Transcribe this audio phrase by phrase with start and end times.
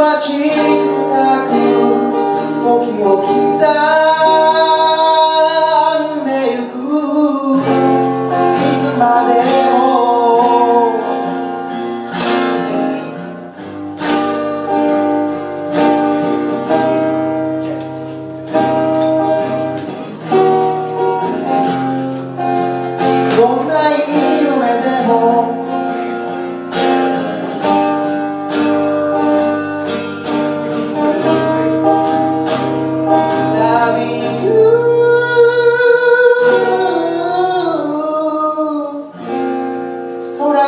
[0.00, 0.56] 待ちく
[1.10, 1.52] なく
[2.64, 3.28] 時を刻
[4.64, 4.69] む。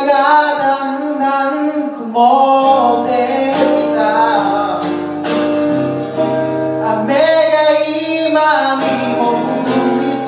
[0.05, 0.11] が
[0.59, 1.53] だんだん
[1.91, 3.11] 曇って
[3.55, 3.59] き
[3.95, 3.99] た
[6.93, 7.55] 雨が
[8.29, 8.39] 今
[8.79, 8.83] に
[9.17, 9.67] も降
[10.01, 10.27] りそ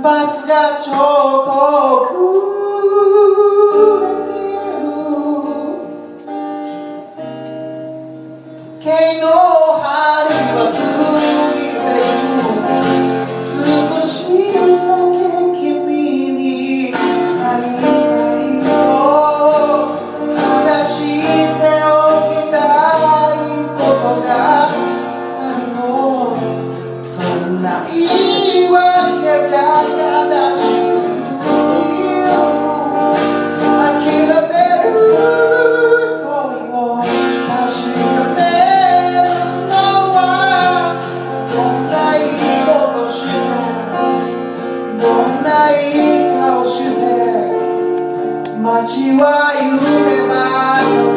[0.00, 0.96] うバスがちょっ
[1.46, 1.97] と
[48.67, 51.16] 街は夢ば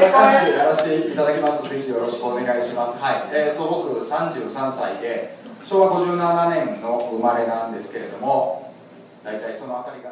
[0.00, 1.68] こんな感じでやらせていただきます。
[1.68, 2.96] ぜひよろしくお願いします。
[3.02, 3.28] はい。
[3.32, 8.72] えー、と僕33歳で昭和57年の生まれなんですけれども
[9.22, 10.10] 大体そのあたりが